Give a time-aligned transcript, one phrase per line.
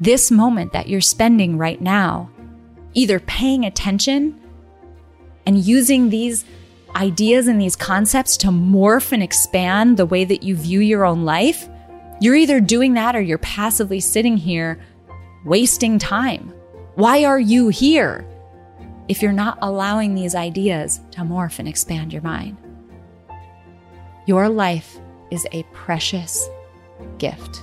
[0.00, 2.30] this moment that you're spending right now,
[2.94, 4.38] either paying attention
[5.46, 6.44] and using these
[6.94, 11.24] ideas and these concepts to morph and expand the way that you view your own
[11.24, 11.68] life,
[12.20, 14.80] you're either doing that or you're passively sitting here
[15.44, 16.52] wasting time.
[16.94, 18.26] Why are you here
[19.08, 22.56] if you're not allowing these ideas to morph and expand your mind?
[24.26, 24.98] Your life
[25.30, 26.48] is a precious
[27.18, 27.62] gift.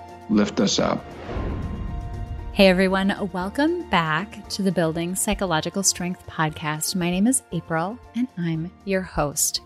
[0.31, 1.03] lift us up.
[2.53, 6.95] Hey everyone, welcome back to the Building Psychological Strength podcast.
[6.95, 9.61] My name is April and I'm your host.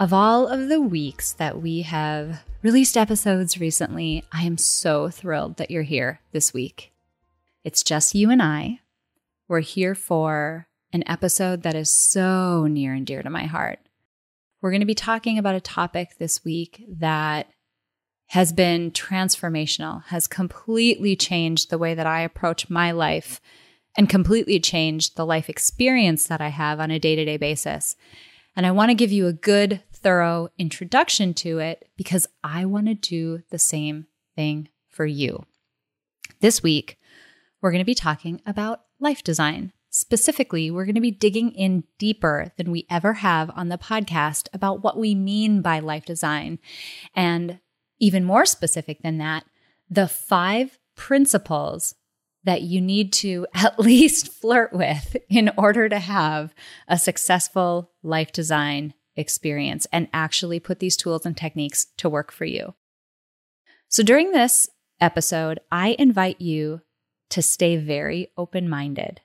[0.00, 5.56] Of all of the weeks that we have released episodes recently, I am so thrilled
[5.56, 6.92] that you're here this week.
[7.64, 8.80] It's just you and I.
[9.48, 13.78] We're here for an episode that is so near and dear to my heart.
[14.60, 17.48] We're going to be talking about a topic this week that
[18.28, 23.40] has been transformational, has completely changed the way that I approach my life
[23.96, 27.96] and completely changed the life experience that I have on a day to day basis.
[28.54, 32.86] And I want to give you a good, thorough introduction to it because I want
[32.86, 35.44] to do the same thing for you.
[36.40, 36.98] This week,
[37.60, 39.72] we're going to be talking about life design.
[39.90, 44.48] Specifically, we're going to be digging in deeper than we ever have on the podcast
[44.52, 46.58] about what we mean by life design
[47.14, 47.60] and
[47.98, 49.44] even more specific than that,
[49.88, 51.94] the five principles
[52.44, 56.54] that you need to at least flirt with in order to have
[56.88, 62.44] a successful life design experience and actually put these tools and techniques to work for
[62.44, 62.74] you.
[63.88, 64.68] So during this
[65.00, 66.82] episode, I invite you
[67.30, 69.20] to stay very open minded.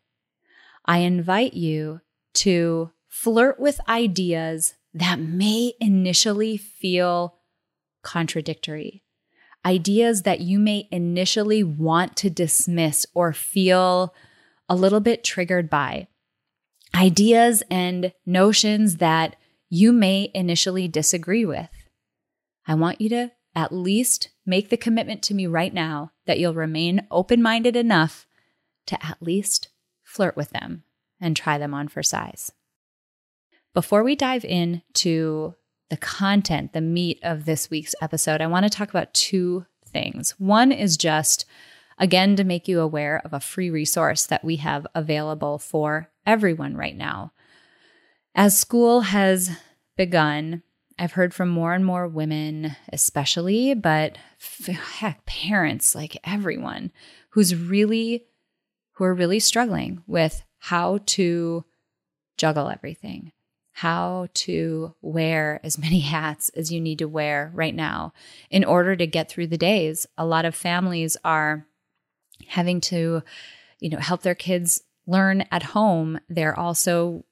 [0.86, 2.02] I invite you
[2.36, 7.38] to flirt with ideas that may initially feel
[8.02, 9.04] contradictory.
[9.66, 14.14] Ideas that you may initially want to dismiss or feel
[14.68, 16.08] a little bit triggered by.
[16.96, 19.36] Ideas and notions that
[19.70, 21.70] you may initially disagree with.
[22.68, 26.54] I want you to at least make the commitment to me right now that you'll
[26.54, 28.26] remain open minded enough
[28.88, 29.70] to at least
[30.04, 30.84] flirt with them
[31.20, 32.52] and try them on for size.
[33.74, 35.56] Before we dive into
[35.92, 40.32] the content, the meat of this week's episode, I want to talk about two things.
[40.40, 41.44] One is just,
[42.00, 46.78] again, to make you aware of a free resource that we have available for everyone
[46.78, 47.34] right now.
[48.34, 49.52] As school has
[49.98, 50.64] begun,
[50.98, 54.18] I've heard from more and more women, especially, but
[54.66, 56.94] heck, parents, like everyone,
[57.32, 58.28] who's really,
[58.94, 61.66] who are really struggling with how to
[62.38, 63.34] juggle everything
[63.82, 68.14] how to wear as many hats as you need to wear right now
[68.52, 70.06] in order to get through the days.
[70.20, 71.66] A lot of families are
[72.48, 73.24] having to,
[73.80, 76.20] you know, help their kids learn at home.
[76.30, 77.26] They're also,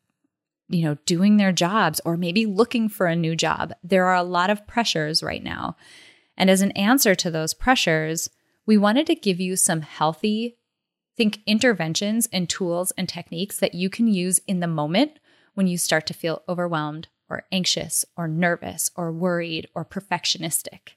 [0.70, 3.72] you know, doing their jobs or maybe looking for a new job.
[3.84, 5.76] There are a lot of pressures right now.
[6.36, 8.28] And as an answer to those pressures,
[8.66, 10.58] we wanted to give you some healthy
[11.16, 15.20] think interventions and tools and techniques that you can use in the moment
[15.54, 20.94] when you start to feel overwhelmed or anxious or nervous or worried or perfectionistic.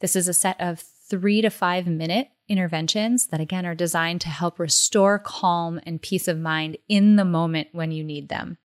[0.00, 4.28] This is a set of three to five minute interventions that, again, are designed to
[4.28, 8.58] help restore calm and peace of mind in the moment when you need them.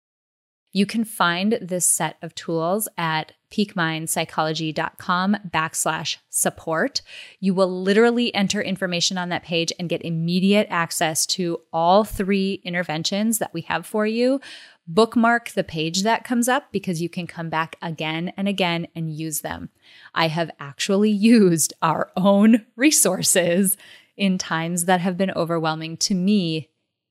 [0.74, 7.02] You can find this set of tools at peakmindpsychology.com backslash support.
[7.40, 12.62] You will literally enter information on that page and get immediate access to all three
[12.64, 14.40] interventions that we have for you.
[14.86, 19.12] Bookmark the page that comes up because you can come back again and again and
[19.12, 19.70] use them.
[20.14, 23.76] I have actually used our own resources
[24.16, 26.68] in times that have been overwhelming to me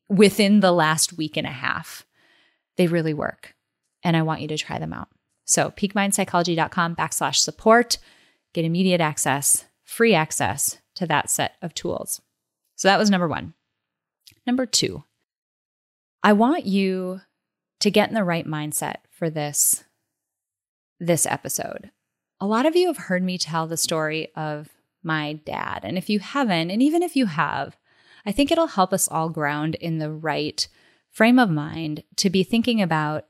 [0.09, 2.05] within the last week and a half.
[2.75, 3.55] They really work.
[4.03, 5.09] And I want you to try them out.
[5.45, 7.97] So peakmindpsychology.com backslash support,
[8.53, 12.21] get immediate access, free access to that set of tools.
[12.75, 13.53] So that was number one.
[14.45, 15.03] Number two,
[16.23, 17.21] I want you
[17.81, 19.83] to get in the right mindset for this,
[20.99, 21.91] this episode.
[22.39, 24.69] A lot of you have heard me tell the story of
[25.03, 25.81] my dad.
[25.83, 27.77] And if you haven't, and even if you have,
[28.25, 30.67] I think it'll help us all ground in the right
[31.09, 33.25] frame of mind to be thinking about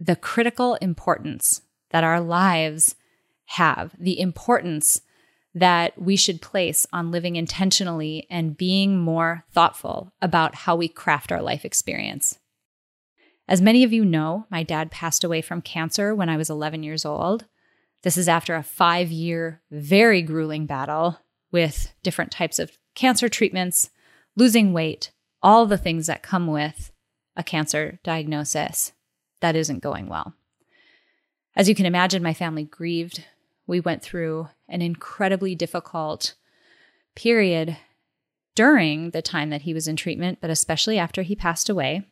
[0.00, 2.96] the critical importance that our lives
[3.44, 5.02] have, the importance
[5.54, 11.30] that we should place on living intentionally and being more thoughtful about how we craft
[11.30, 12.38] our life experience.
[13.52, 16.82] As many of you know, my dad passed away from cancer when I was 11
[16.82, 17.44] years old.
[18.00, 21.18] This is after a five year, very grueling battle
[21.50, 23.90] with different types of cancer treatments,
[24.36, 25.12] losing weight,
[25.42, 26.92] all the things that come with
[27.36, 28.92] a cancer diagnosis
[29.40, 30.32] that isn't going well.
[31.54, 33.22] As you can imagine, my family grieved.
[33.66, 36.36] We went through an incredibly difficult
[37.14, 37.76] period
[38.54, 42.06] during the time that he was in treatment, but especially after he passed away.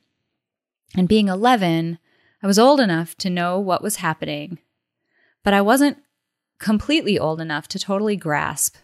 [0.96, 1.98] And being 11,
[2.42, 4.58] I was old enough to know what was happening,
[5.44, 5.98] but I wasn't
[6.58, 8.76] completely old enough to totally grasp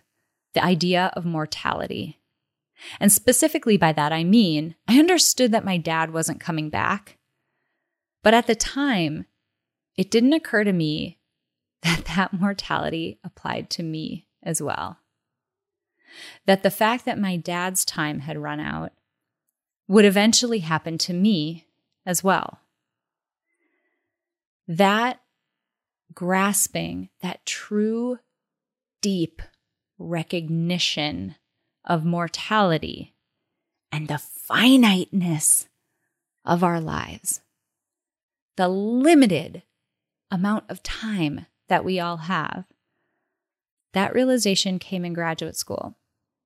[0.55, 2.21] the idea of mortality.
[3.01, 7.19] And specifically by that, I mean, I understood that my dad wasn't coming back.
[8.23, 9.27] But at the time,
[9.97, 11.19] it didn't occur to me
[11.83, 14.99] that that mortality applied to me as well.
[16.47, 18.93] That the fact that my dad's time had run out
[19.89, 21.66] would eventually happen to me
[22.07, 22.61] as well.
[24.69, 25.21] That
[26.15, 28.19] grasping, that true,
[29.03, 29.43] deep
[29.99, 31.37] recognition
[31.85, 33.15] of mortality
[33.93, 35.69] and the finiteness
[36.45, 37.41] of our lives,
[38.57, 39.63] the limited
[40.31, 42.65] amount of time that we all have.
[43.93, 45.97] That realization came in graduate school.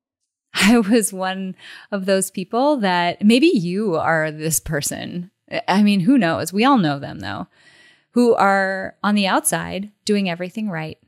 [0.54, 1.56] I was one
[1.90, 5.30] of those people that maybe you are this person
[5.66, 6.52] I mean, who knows?
[6.52, 7.48] We all know them though,
[8.12, 10.98] who are on the outside doing everything right.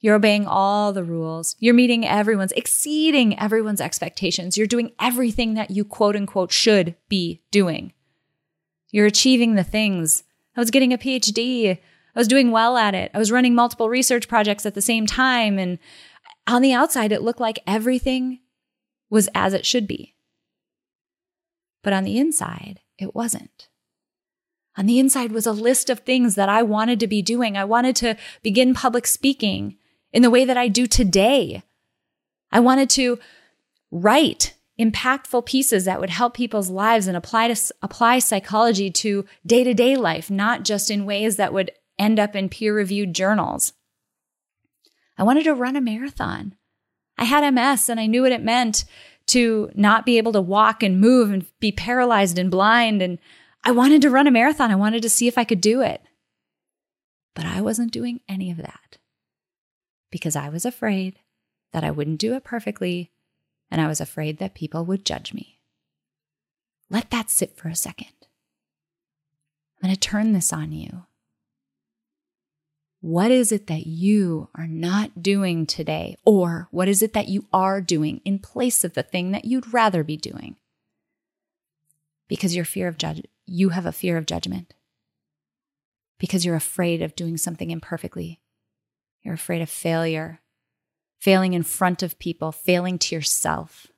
[0.00, 1.54] You're obeying all the rules.
[1.60, 4.58] You're meeting everyone's, exceeding everyone's expectations.
[4.58, 7.92] You're doing everything that you quote unquote should be doing.
[8.90, 10.24] You're achieving the things.
[10.56, 11.78] I was getting a PhD.
[11.78, 13.12] I was doing well at it.
[13.14, 15.58] I was running multiple research projects at the same time.
[15.58, 15.78] And
[16.48, 18.40] on the outside, it looked like everything
[19.08, 20.16] was as it should be.
[21.82, 23.68] But on the inside, it wasn't.
[24.76, 27.56] On the inside was a list of things that I wanted to be doing.
[27.56, 29.76] I wanted to begin public speaking
[30.12, 31.62] in the way that I do today.
[32.50, 33.18] I wanted to
[33.90, 39.96] write impactful pieces that would help people's lives and apply to apply psychology to day-to-day
[39.96, 43.74] life, not just in ways that would end up in peer-reviewed journals.
[45.18, 46.56] I wanted to run a marathon.
[47.18, 48.84] I had MS and I knew what it meant
[49.26, 53.18] to not be able to walk and move and be paralyzed and blind and
[53.64, 54.70] I wanted to run a marathon.
[54.70, 56.02] I wanted to see if I could do it.
[57.34, 58.98] But I wasn't doing any of that
[60.10, 61.18] because I was afraid
[61.72, 63.10] that I wouldn't do it perfectly
[63.70, 65.60] and I was afraid that people would judge me.
[66.90, 68.12] Let that sit for a second.
[69.82, 71.04] I'm going to turn this on you.
[73.00, 76.16] What is it that you are not doing today?
[76.24, 79.72] Or what is it that you are doing in place of the thing that you'd
[79.72, 80.56] rather be doing?
[82.28, 84.74] Because your fear of judge, you have a fear of judgment
[86.18, 88.40] because you're afraid of doing something imperfectly.
[89.22, 90.40] You're afraid of failure,
[91.20, 93.88] failing in front of people, failing to yourself.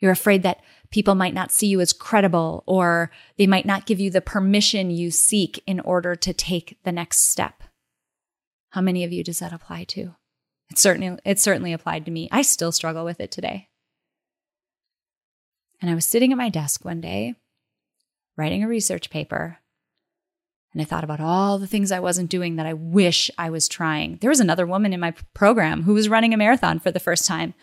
[0.00, 0.60] You're afraid that
[0.90, 4.90] people might not see you as credible or they might not give you the permission
[4.90, 7.62] you seek in order to take the next step.
[8.70, 10.14] How many of you does that apply to?
[10.70, 12.28] It certainly it certainly applied to me.
[12.30, 13.68] I still struggle with it today.
[15.80, 17.36] And I was sitting at my desk one day
[18.38, 19.58] writing a research paper.
[20.72, 23.68] And I thought about all the things I wasn't doing that I wish I was
[23.68, 24.18] trying.
[24.20, 27.26] There was another woman in my program who was running a marathon for the first
[27.26, 27.54] time.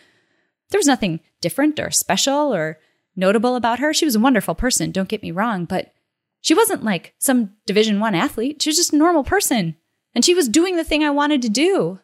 [0.70, 2.80] There was nothing different or special or
[3.16, 3.94] notable about her.
[3.94, 5.94] She was a wonderful person, don't get me wrong, but
[6.42, 8.62] she wasn't like some division 1 athlete.
[8.62, 9.76] She was just a normal person,
[10.14, 12.00] and she was doing the thing I wanted to do.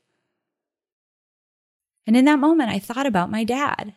[2.07, 3.95] And in that moment, I thought about my dad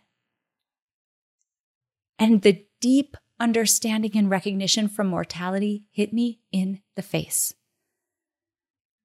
[2.19, 7.53] and the deep understanding and recognition from mortality hit me in the face.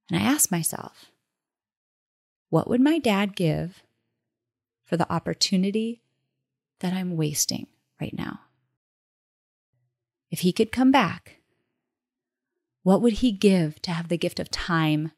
[0.09, 1.11] And I asked myself,
[2.49, 3.83] what would my dad give
[4.85, 6.01] for the opportunity
[6.79, 7.67] that I'm wasting
[7.99, 8.39] right now?
[10.31, 11.41] If he could come back,
[12.83, 15.11] what would he give to have the gift of time?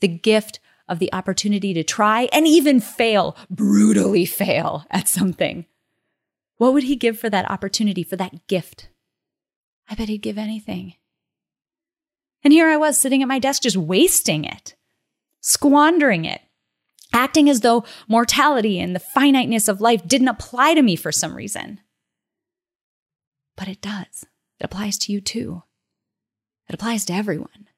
[0.00, 5.66] The gift of the opportunity to try and even fail, brutally fail at something.
[6.58, 8.88] What would he give for that opportunity, for that gift?
[9.88, 10.94] I bet he'd give anything.
[12.44, 14.74] And here I was sitting at my desk just wasting it,
[15.40, 16.42] squandering it,
[17.12, 21.34] acting as though mortality and the finiteness of life didn't apply to me for some
[21.34, 21.80] reason.
[23.56, 24.24] But it does.
[24.60, 25.62] It applies to you too.
[26.68, 27.68] It applies to everyone.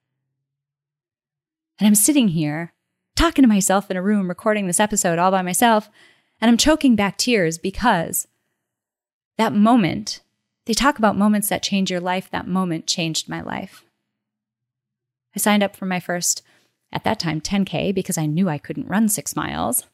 [1.78, 2.74] And I'm sitting here
[3.14, 5.90] talking to myself in a room recording this episode all by myself,
[6.40, 8.26] and I'm choking back tears because
[9.40, 10.20] that moment,
[10.66, 12.30] they talk about moments that change your life.
[12.30, 13.84] That moment changed my life.
[15.34, 16.42] I signed up for my first,
[16.92, 19.86] at that time, 10K because I knew I couldn't run six miles.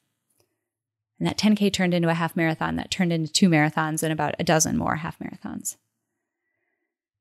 [1.20, 4.34] And that 10K turned into a half marathon that turned into two marathons and about
[4.40, 5.76] a dozen more half marathons.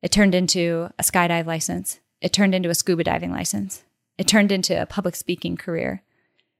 [0.01, 1.99] It turned into a skydive license.
[2.21, 3.83] It turned into a scuba diving license.
[4.17, 6.01] It turned into a public speaking career.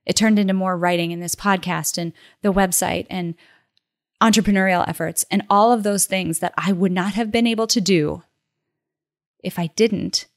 [0.05, 3.33] It turned into more writing in this podcast and the website and
[4.21, 7.81] entrepreneurial efforts and all of those things that I would not have been able to
[7.81, 8.23] do
[9.43, 10.27] if I didn't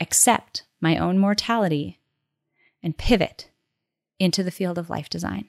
[0.00, 1.98] accept my own mortality
[2.82, 3.50] and pivot
[4.18, 5.48] into the field of life design.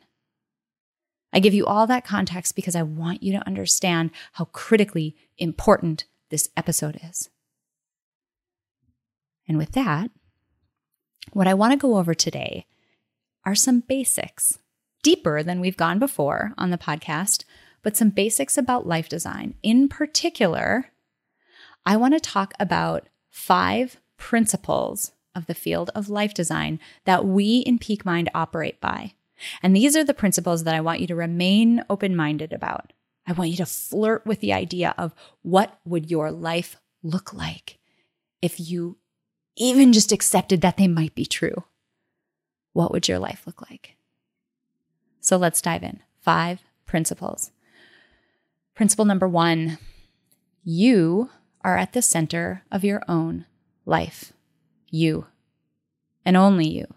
[1.31, 6.05] I give you all that context because I want you to understand how critically important
[6.29, 7.29] this episode is.
[9.47, 10.09] And with that,
[11.33, 12.65] what I want to go over today
[13.45, 14.59] are some basics,
[15.03, 17.43] deeper than we've gone before on the podcast,
[17.81, 19.55] but some basics about life design.
[19.63, 20.91] In particular,
[21.85, 27.59] I want to talk about five principles of the field of life design that we
[27.59, 29.13] in Peak Mind operate by.
[29.63, 32.91] And these are the principles that I want you to remain open minded about.
[33.25, 37.77] I want you to flirt with the idea of what would your life look like
[38.41, 38.97] if you
[39.55, 41.63] even just accepted that they might be true.
[42.73, 43.95] What would your life look like?
[45.29, 45.99] So let's dive in.
[46.21, 47.51] Five principles.
[48.73, 49.77] Principle number one
[50.63, 51.29] you
[51.61, 53.45] are at the center of your own
[53.85, 54.33] life.
[54.89, 55.27] You,
[56.25, 56.87] and only you.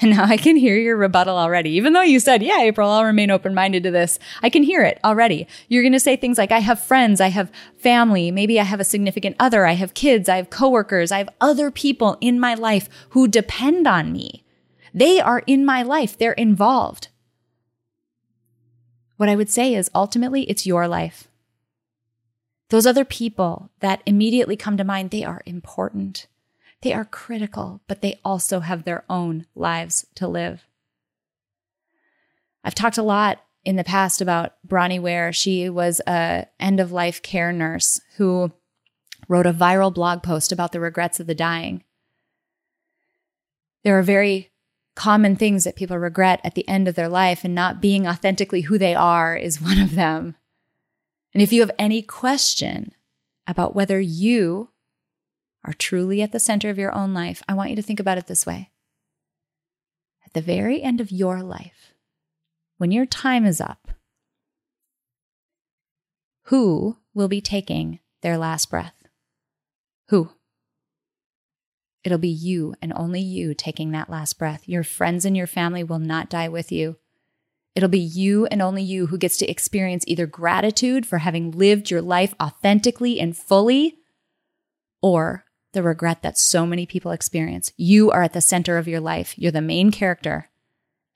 [0.00, 1.70] And now I can hear your rebuttal already.
[1.70, 4.82] Even though you said, yeah, April, I'll remain open minded to this, I can hear
[4.82, 5.46] it already.
[5.68, 8.80] You're going to say things like, I have friends, I have family, maybe I have
[8.80, 12.52] a significant other, I have kids, I have coworkers, I have other people in my
[12.52, 14.44] life who depend on me.
[14.94, 17.08] They are in my life, they're involved.
[19.16, 21.28] What I would say is ultimately, it's your life.
[22.70, 26.26] Those other people that immediately come to mind, they are important.
[26.80, 30.66] They are critical, but they also have their own lives to live.
[32.64, 35.32] I've talked a lot in the past about Bronnie Ware.
[35.32, 38.52] She was a end of life care nurse who
[39.28, 41.84] wrote a viral blog post about the regrets of the dying.
[43.84, 44.51] There are very
[44.94, 48.62] common things that people regret at the end of their life, and not being authentically
[48.62, 50.36] who they are is one of them.
[51.34, 52.92] And if you have any question
[53.46, 54.70] about whether you
[55.64, 58.18] are truly at the center of your own life, I want you to think about
[58.18, 58.70] it this way.
[60.26, 61.94] At the very end of your life,
[62.78, 63.92] when your time is up,
[66.46, 68.94] who will be taking their last breath?
[70.08, 70.32] Who?
[72.04, 74.68] It'll be you and only you taking that last breath.
[74.68, 76.96] Your friends and your family will not die with you.
[77.74, 81.90] It'll be you and only you who gets to experience either gratitude for having lived
[81.90, 83.98] your life authentically and fully,
[85.00, 87.72] or the regret that so many people experience.
[87.76, 90.50] You are at the center of your life, you're the main character.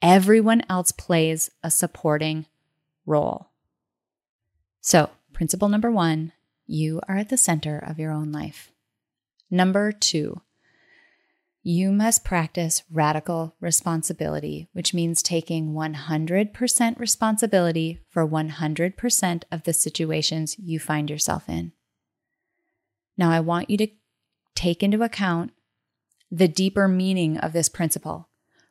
[0.00, 2.46] Everyone else plays a supporting
[3.04, 3.50] role.
[4.80, 6.32] So, principle number one
[6.66, 8.72] you are at the center of your own life.
[9.50, 10.40] Number two,
[11.66, 20.56] you must practice radical responsibility, which means taking 100% responsibility for 100% of the situations
[20.60, 21.72] you find yourself in.
[23.18, 23.88] Now, I want you to
[24.54, 25.50] take into account
[26.30, 28.28] the deeper meaning of this principle.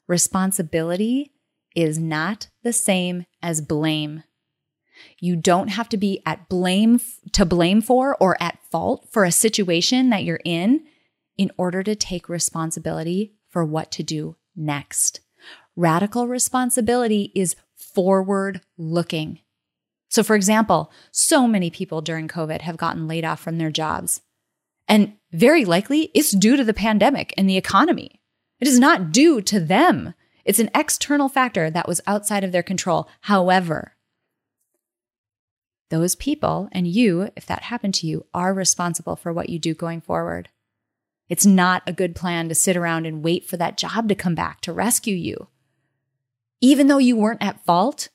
[0.08, 1.34] Responsibility
[1.76, 4.24] is not the same as blame.
[5.20, 7.02] You don't have to be at blame
[7.34, 10.86] to blame for or at fault for a situation that you're in
[11.38, 15.22] in order to take responsibility for what to do next.
[15.76, 19.40] Radical responsibility is forward looking.
[20.10, 24.22] So, for example, so many people during COVID have gotten laid off from their jobs.
[24.88, 28.22] And very likely it's due to the pandemic and the economy.
[28.60, 30.14] It is not due to them.
[30.46, 33.10] It's an external factor that was outside of their control.
[33.22, 33.94] However,
[35.90, 39.74] those people and you, if that happened to you, are responsible for what you do
[39.74, 40.50] going forward.
[41.28, 44.36] It's not a good plan to sit around and wait for that job to come
[44.36, 45.48] back to rescue you.
[46.62, 48.10] Even though you weren't at fault,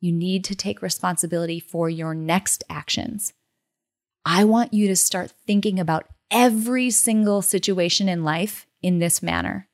[0.00, 3.32] you need to take responsibility for your next actions.
[4.24, 9.68] I want you to start thinking about every single situation in life in this manner.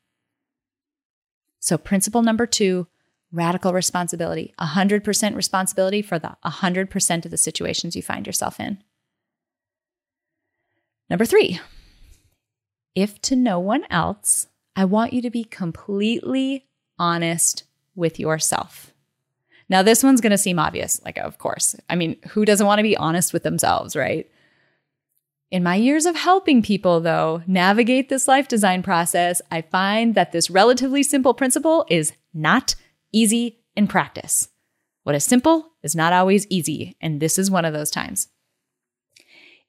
[1.59, 2.87] So, principle number two
[3.33, 8.83] radical responsibility 100% responsibility for the 100% of the situations you find yourself in.
[11.09, 11.59] Number three,
[12.95, 16.67] if to no one else, I want you to be completely
[16.99, 18.93] honest with yourself.
[19.69, 21.77] Now, this one's going to seem obvious, like, of course.
[21.89, 24.31] I mean, who doesn't want to be honest with themselves, right?
[25.51, 30.33] In my years of helping people, though, navigate this life design process, I find that
[30.33, 32.75] this relatively simple principle is not
[33.13, 34.49] easy in practice.
[35.03, 38.29] What is simple is not always easy, and this is one of those times.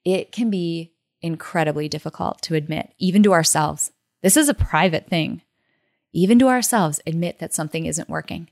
[0.05, 0.92] It can be
[1.23, 3.91] incredibly difficult to admit, even to ourselves.
[4.21, 5.41] This is a private thing.
[6.11, 8.49] Even to ourselves, admit that something isn't working.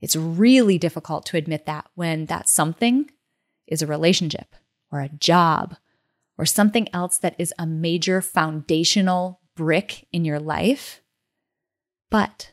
[0.00, 3.10] It's really difficult to admit that when that something
[3.66, 4.54] is a relationship
[4.90, 5.76] or a job
[6.38, 11.02] or something else that is a major foundational brick in your life.
[12.10, 12.52] But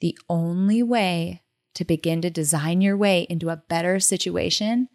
[0.00, 1.42] the only way
[1.74, 4.88] to begin to design your way into a better situation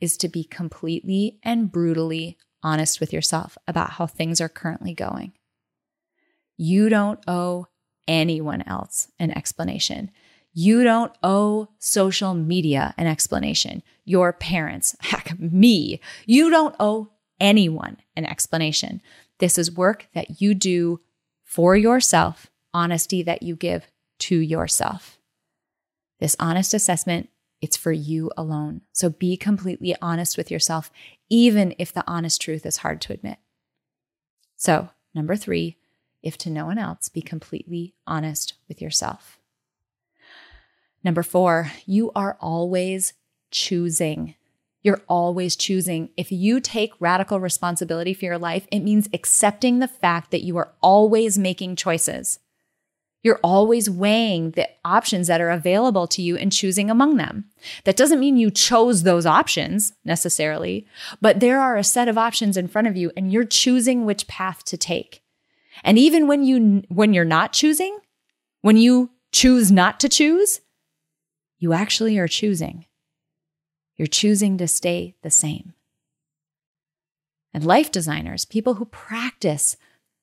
[0.00, 5.32] is to be completely and brutally honest with yourself about how things are currently going.
[6.56, 7.66] You don't owe
[8.06, 10.10] anyone else an explanation.
[10.52, 13.82] You don't owe social media an explanation.
[14.04, 16.00] Your parents, heck, me.
[16.26, 19.00] You don't owe anyone an explanation.
[19.38, 21.00] This is work that you do
[21.44, 23.86] for yourself, honesty that you give
[24.18, 25.18] to yourself.
[26.18, 28.82] This honest assessment, it's for you alone.
[28.92, 30.90] So be completely honest with yourself,
[31.28, 33.38] even if the honest truth is hard to admit.
[34.56, 35.76] So, number three,
[36.22, 39.38] if to no one else, be completely honest with yourself.
[41.04, 43.12] Number four, you are always
[43.50, 44.34] choosing.
[44.82, 46.10] You're always choosing.
[46.16, 50.56] If you take radical responsibility for your life, it means accepting the fact that you
[50.56, 52.40] are always making choices.
[53.22, 57.46] You're always weighing the options that are available to you and choosing among them.
[57.84, 60.86] That doesn't mean you chose those options necessarily,
[61.20, 64.28] but there are a set of options in front of you and you're choosing which
[64.28, 65.22] path to take.
[65.82, 67.98] And even when you when you're not choosing,
[68.62, 70.60] when you choose not to choose,
[71.58, 72.86] you actually are choosing.
[73.96, 75.74] You're choosing to stay the same.
[77.52, 79.76] And life designers, people who practice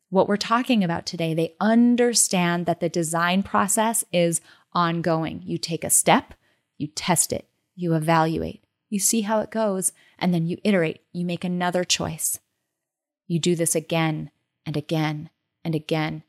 [0.09, 4.41] what we're talking about today, they understand that the design process is
[4.73, 5.41] ongoing.
[5.45, 6.33] You take a step,
[6.77, 11.25] you test it, you evaluate, you see how it goes, and then you iterate, you
[11.25, 12.39] make another choice.
[13.27, 14.31] You do this again
[14.65, 15.29] and again
[15.63, 16.23] and again.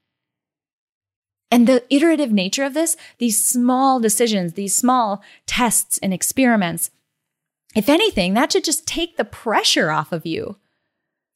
[1.50, 6.90] And the iterative nature of this, these small decisions, these small tests and experiments,
[7.74, 10.56] if anything, that should just take the pressure off of you.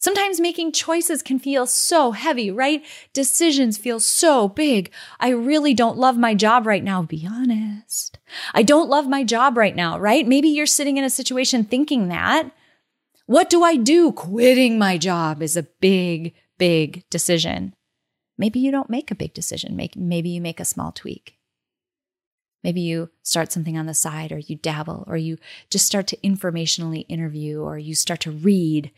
[0.00, 2.82] Sometimes making choices can feel so heavy, right?
[3.12, 4.90] Decisions feel so big.
[5.20, 7.02] I really don't love my job right now.
[7.02, 8.18] Be honest.
[8.54, 10.26] I don't love my job right now, right?
[10.26, 12.50] Maybe you're sitting in a situation thinking that.
[13.26, 14.10] What do I do?
[14.12, 17.74] Quitting my job is a big, big decision.
[18.38, 19.76] Maybe you don't make a big decision.
[19.96, 21.36] maybe you make a small tweak.
[22.64, 25.38] Maybe you start something on the side, or you dabble, or you
[25.70, 28.90] just start to informationally interview, or you start to read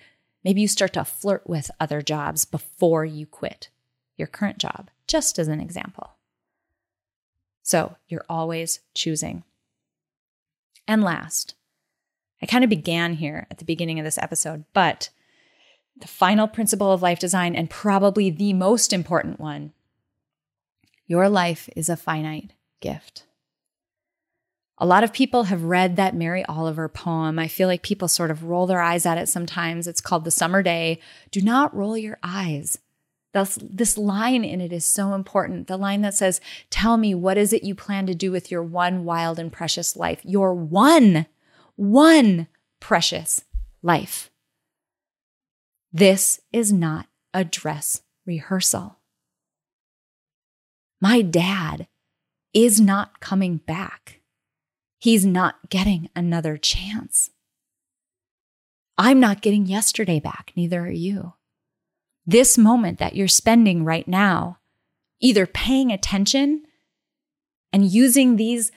[0.44, 3.68] Maybe you start to flirt with other jobs before you quit
[4.16, 6.16] your current job, just as an example.
[7.62, 9.44] So you're always choosing.
[10.86, 11.54] And last,
[12.42, 15.10] I kind of began here at the beginning of this episode, but
[15.96, 19.72] the final principle of life design, and probably the most important one
[21.06, 23.24] your life is a finite gift.
[24.78, 27.38] A lot of people have read that Mary Oliver poem.
[27.38, 29.86] I feel like people sort of roll their eyes at it sometimes.
[29.86, 30.98] It's called The Summer Day.
[31.30, 32.78] Do not roll your eyes.
[33.32, 35.66] This, this line in it is so important.
[35.66, 38.62] The line that says, Tell me, what is it you plan to do with your
[38.62, 40.20] one wild and precious life?
[40.24, 41.26] Your one,
[41.76, 42.48] one
[42.80, 43.44] precious
[43.82, 44.30] life.
[45.92, 48.98] This is not a dress rehearsal.
[51.00, 51.88] My dad
[52.54, 54.21] is not coming back
[55.02, 57.30] he's not getting another chance.
[58.96, 61.32] I'm not getting yesterday back, neither are you.
[62.24, 64.58] This moment that you're spending right now,
[65.18, 66.62] either paying attention
[67.72, 68.70] and using these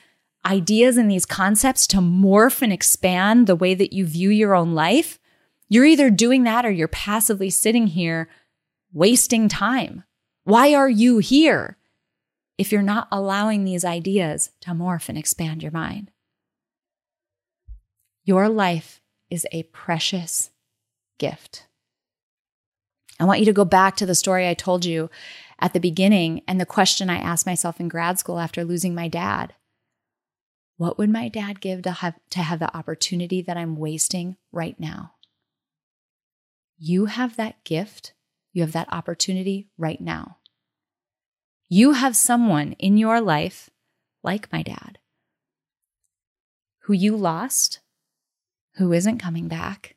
[0.44, 4.74] ideas and these concepts to morph and expand the way that you view your own
[4.74, 5.20] life,
[5.70, 8.30] you're either doing that or you're passively sitting here
[8.92, 10.04] wasting time.
[10.44, 11.78] Why are you here
[12.58, 16.10] if you're not allowing these ideas to morph and expand your mind?
[18.26, 20.50] Your life is a precious
[21.20, 21.68] gift.
[23.20, 25.12] I want you to go back to the story I told you
[25.60, 29.08] at the beginning and the question I asked myself in grad school after losing my
[29.08, 29.54] dad.
[30.78, 34.78] What would my dad give to have, to have the opportunity that I'm wasting right
[34.80, 35.14] now?
[36.78, 38.14] You have that gift.
[38.52, 40.38] You have that opportunity right now.
[41.70, 43.70] You have someone in your life,
[44.24, 44.98] like my dad,
[46.82, 47.80] who you lost,
[48.76, 49.96] who isn't coming back.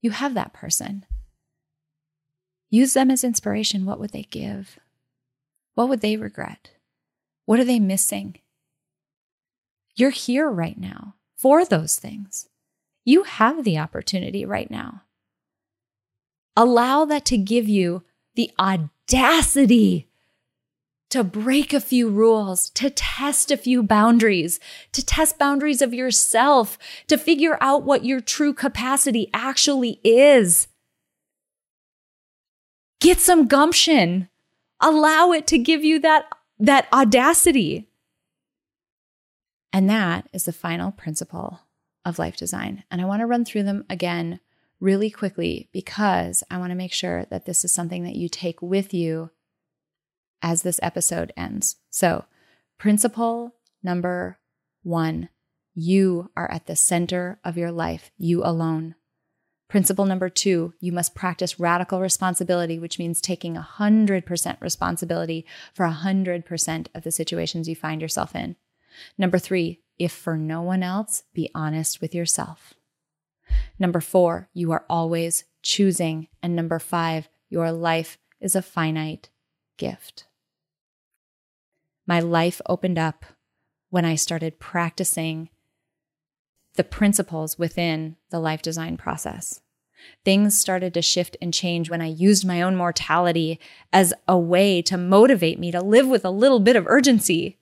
[0.00, 1.04] You have that person.
[2.70, 3.84] Use them as inspiration.
[3.84, 4.78] What would they give?
[5.74, 6.70] What would they regret?
[7.44, 8.36] What are they missing?
[9.94, 12.48] You're here right now for those things.
[13.04, 15.02] You have the opportunity right now.
[16.56, 20.08] Allow that to give you the audacity
[21.12, 24.58] to break a few rules, to test a few boundaries,
[24.92, 30.68] to test boundaries of yourself, to figure out what your true capacity actually is.
[32.98, 34.30] Get some gumption.
[34.80, 37.90] Allow it to give you that, that audacity.
[39.70, 41.60] And that is the final principle
[42.06, 42.84] of life design.
[42.90, 44.40] And I want to run through them again
[44.80, 48.62] really quickly because I want to make sure that this is something that you take
[48.62, 49.30] with you
[50.42, 51.76] as this episode ends.
[51.90, 52.24] So,
[52.78, 54.38] principle number
[54.82, 55.28] one
[55.74, 58.94] you are at the center of your life, you alone.
[59.68, 66.86] Principle number two, you must practice radical responsibility, which means taking 100% responsibility for 100%
[66.94, 68.56] of the situations you find yourself in.
[69.16, 72.74] Number three, if for no one else, be honest with yourself.
[73.78, 76.28] Number four, you are always choosing.
[76.42, 79.30] And number five, your life is a finite
[79.78, 80.26] gift.
[82.06, 83.24] My life opened up
[83.90, 85.50] when I started practicing
[86.74, 89.60] the principles within the life design process.
[90.24, 93.60] Things started to shift and change when I used my own mortality
[93.92, 97.58] as a way to motivate me to live with a little bit of urgency.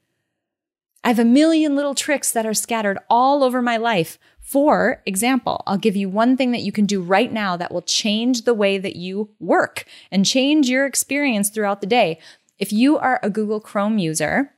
[1.03, 4.19] I have a million little tricks that are scattered all over my life.
[4.39, 7.83] For example, I'll give you one thing that you can do right now that will
[7.83, 12.19] change the way that you work and change your experience throughout the day.
[12.61, 14.53] If you are a Google Chrome user,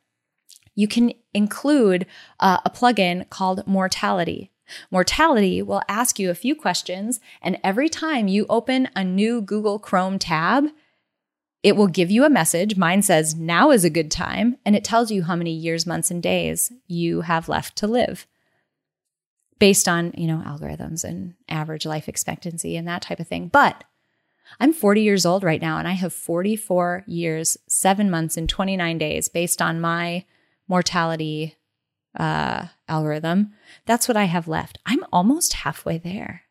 [0.74, 2.04] you can include
[2.40, 4.50] uh, a plugin called Mortality.
[4.90, 9.78] Mortality will ask you a few questions, and every time you open a new Google
[9.78, 10.64] Chrome tab,
[11.62, 12.76] it will give you a message.
[12.76, 16.10] Mine says, now is a good time, and it tells you how many years, months,
[16.10, 18.26] and days you have left to live
[19.60, 23.46] based on, you know, algorithms and average life expectancy and that type of thing.
[23.46, 23.84] But
[24.60, 28.98] I'm 40 years old right now, and I have 44 years, seven months, and 29
[28.98, 30.24] days based on my
[30.68, 31.56] mortality
[32.18, 33.52] uh, algorithm.
[33.86, 34.78] That's what I have left.
[34.86, 36.42] I'm almost halfway there.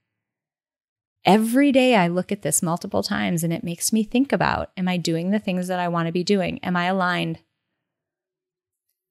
[1.23, 4.87] Every day I look at this multiple times and it makes me think about Am
[4.87, 6.59] I doing the things that I want to be doing?
[6.63, 7.39] Am I aligned?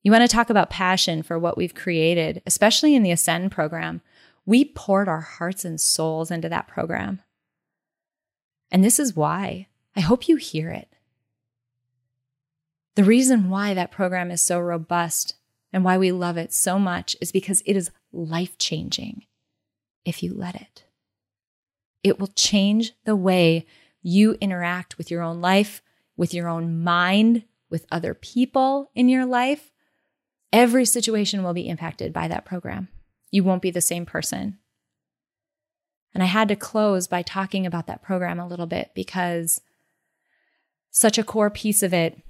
[0.02, 4.00] You want to talk about passion for what we've created, especially in the Ascend program.
[4.46, 7.20] We poured our hearts and souls into that program.
[8.70, 9.68] And this is why.
[9.96, 10.88] I hope you hear it.
[12.94, 15.34] The reason why that program is so robust
[15.72, 19.24] and why we love it so much is because it is life changing
[20.04, 20.84] if you let it.
[22.02, 23.66] It will change the way
[24.02, 25.82] you interact with your own life,
[26.16, 29.70] with your own mind, with other people in your life.
[30.52, 32.88] Every situation will be impacted by that program.
[33.30, 34.58] You won't be the same person.
[36.12, 39.60] And I had to close by talking about that program a little bit because
[40.90, 42.20] such a core piece of it,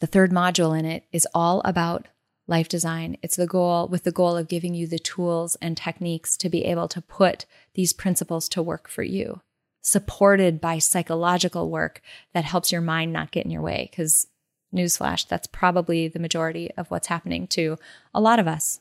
[0.00, 2.08] the third module in it, is all about
[2.46, 3.16] life design.
[3.22, 6.64] It's the goal with the goal of giving you the tools and techniques to be
[6.64, 9.40] able to put these principles to work for you,
[9.80, 12.02] supported by psychological work
[12.34, 13.88] that helps your mind not get in your way.
[13.90, 14.26] Because,
[14.74, 17.78] newsflash, that's probably the majority of what's happening to
[18.12, 18.80] a lot of us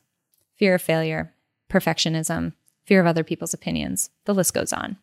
[0.57, 1.33] fear of failure,
[1.71, 2.53] perfectionism,
[2.91, 4.09] fear of other people's opinions.
[4.25, 4.97] The list goes on.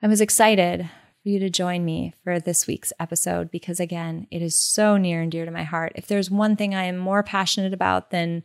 [0.00, 0.88] I was excited
[1.20, 5.20] for you to join me for this week's episode because, again, it is so near
[5.20, 5.90] and dear to my heart.
[5.96, 8.44] If there's one thing I am more passionate about than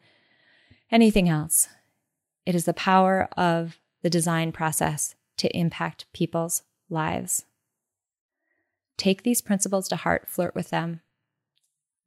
[0.90, 1.68] anything else,
[2.48, 7.46] it is the power of the design process to impact people's lives.
[8.98, 11.02] Take these principles to heart, flirt with them,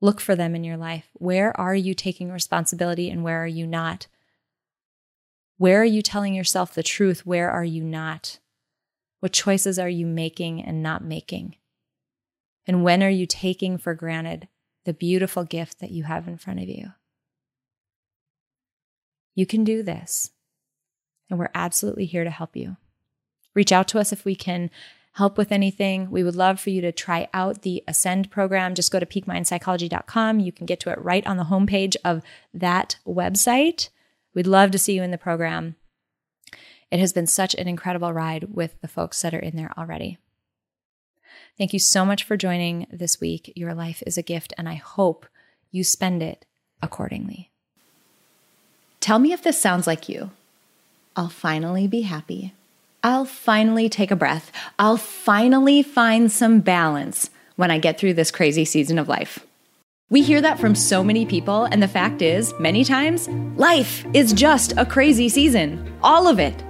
[0.00, 1.08] Look for them in your life.
[1.14, 4.08] Where are you taking responsibility and where are you not?
[5.58, 7.24] Where are you telling yourself the truth?
[7.24, 8.38] Where are you not?
[9.20, 11.56] What choices are you making and not making?
[12.66, 14.48] And when are you taking for granted
[14.84, 16.92] the beautiful gift that you have in front of you?
[19.34, 20.30] You can do this,
[21.28, 22.76] and we're absolutely here to help you.
[23.54, 24.70] Reach out to us if we can
[25.14, 26.10] help with anything.
[26.10, 28.74] We would love for you to try out the Ascend program.
[28.74, 30.40] Just go to peakmindpsychology.com.
[30.40, 33.88] You can get to it right on the homepage of that website.
[34.36, 35.76] We'd love to see you in the program.
[36.90, 40.18] It has been such an incredible ride with the folks that are in there already.
[41.56, 43.50] Thank you so much for joining this week.
[43.56, 45.24] Your life is a gift, and I hope
[45.70, 46.44] you spend it
[46.82, 47.50] accordingly.
[49.00, 50.32] Tell me if this sounds like you.
[51.16, 52.52] I'll finally be happy.
[53.02, 54.52] I'll finally take a breath.
[54.78, 59.46] I'll finally find some balance when I get through this crazy season of life.
[60.08, 64.32] We hear that from so many people, and the fact is, many times, life is
[64.32, 65.92] just a crazy season.
[66.00, 66.62] All of it.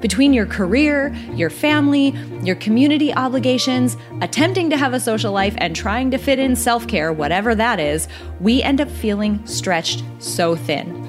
[0.00, 2.10] Between your career, your family,
[2.44, 6.86] your community obligations, attempting to have a social life, and trying to fit in self
[6.86, 8.06] care, whatever that is,
[8.38, 11.02] we end up feeling stretched so thin.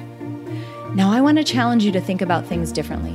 [0.96, 3.14] Now, I want to challenge you to think about things differently.